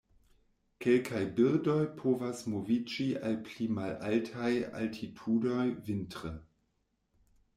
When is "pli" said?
3.49-3.67